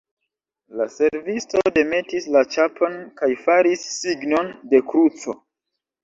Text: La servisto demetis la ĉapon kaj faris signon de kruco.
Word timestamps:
La 0.79 0.85
servisto 0.91 1.59
demetis 1.75 2.25
la 2.35 2.41
ĉapon 2.55 2.95
kaj 3.21 3.29
faris 3.41 3.83
signon 3.97 4.49
de 4.71 4.81
kruco. 4.89 5.37